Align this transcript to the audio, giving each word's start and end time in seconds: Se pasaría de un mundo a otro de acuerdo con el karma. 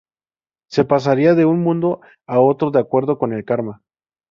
Se 0.67 0.83
pasaría 0.83 1.35
de 1.35 1.45
un 1.45 1.61
mundo 1.61 2.01
a 2.25 2.39
otro 2.39 2.71
de 2.71 2.79
acuerdo 2.79 3.19
con 3.19 3.33
el 3.33 3.45
karma. 3.45 3.83